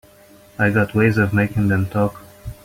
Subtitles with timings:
[0.57, 2.23] I got ways of making them talk.